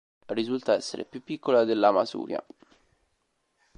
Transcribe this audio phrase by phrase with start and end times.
[0.33, 2.43] Risulta essere più piccola della Masuria.